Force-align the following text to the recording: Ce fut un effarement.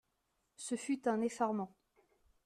Ce 0.55 0.73
fut 0.73 1.07
un 1.07 1.21
effarement. 1.21 1.75